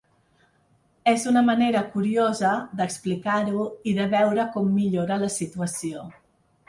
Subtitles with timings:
[1.11, 6.09] És una manera curiosa d’explicar-ho i de veure com millora la situació.